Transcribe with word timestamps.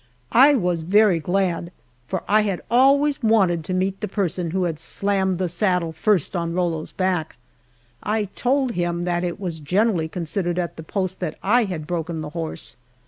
I 0.31 0.55
was 0.55 0.81
very 0.81 1.19
glad, 1.19 1.71
for 2.07 2.23
I 2.27 2.41
had 2.41 2.59
always 2.71 3.21
wanted 3.21 3.63
to 3.65 3.73
meet 3.75 4.01
the 4.01 4.07
person 4.07 4.49
who 4.49 4.63
had 4.63 4.79
slammed 4.79 5.37
the 5.37 5.47
saddle 5.47 5.91
first 5.91 6.35
on 6.35 6.53
Rollo's 6.55 6.91
back. 6.91 7.35
I 8.01 8.23
told 8.23 8.71
him 8.71 9.03
that 9.03 9.23
it 9.23 9.39
was 9.39 9.59
generally 9.59 10.07
considered 10.07 10.57
at 10.57 10.75
the 10.75 10.81
post 10.81 11.19
that 11.19 11.37
I 11.43 11.65
had 11.65 11.85
broken 11.85 12.21
the 12.21 12.29
horse! 12.31 12.77